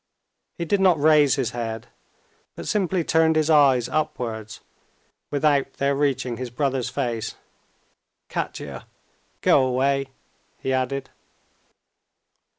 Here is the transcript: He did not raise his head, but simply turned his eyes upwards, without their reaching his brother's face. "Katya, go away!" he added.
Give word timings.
He 0.57 0.65
did 0.65 0.79
not 0.79 0.99
raise 0.99 1.35
his 1.35 1.51
head, 1.51 1.85
but 2.55 2.67
simply 2.67 3.03
turned 3.03 3.35
his 3.35 3.51
eyes 3.51 3.87
upwards, 3.87 4.61
without 5.29 5.73
their 5.73 5.93
reaching 5.93 6.37
his 6.37 6.49
brother's 6.49 6.89
face. 6.89 7.35
"Katya, 8.27 8.87
go 9.41 9.63
away!" 9.63 10.07
he 10.57 10.73
added. 10.73 11.11